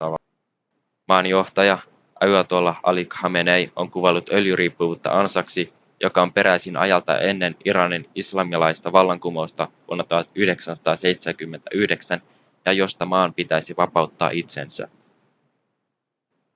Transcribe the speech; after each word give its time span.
maan 1.07 1.25
johtaja 1.25 1.77
ayatollah 2.19 2.79
ali 2.83 3.05
khamenei 3.05 3.71
on 3.75 3.91
kuvaillut 3.91 4.29
öljyriippuvuutta 4.29 5.17
ansaksi 5.19 5.73
joka 6.03 6.21
on 6.21 6.33
peräisin 6.33 6.77
ajalta 6.77 7.17
ennen 7.19 7.55
iranin 7.65 8.09
islamilaista 8.15 8.91
vallankumousta 8.91 9.67
vuonna 9.87 10.03
1979 10.03 12.21
ja 12.65 12.71
josta 12.73 13.05
maan 13.05 13.33
pitäisi 13.33 13.73
vapauttaa 13.77 14.29
itsensä 14.33 14.87